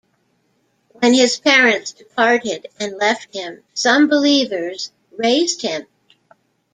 When 0.93 1.13
his 1.13 1.39
parents 1.39 1.91
departed 1.91 2.65
and 2.79 2.97
left 2.97 3.35
him, 3.35 3.61
some 3.75 4.07
believers 4.07 4.91
raised 5.15 5.61
him. 5.61 5.85